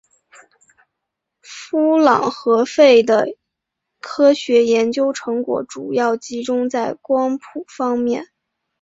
[1.41, 3.27] 夫琅和费的
[3.99, 8.31] 科学研究成果主要集中在光谱方面。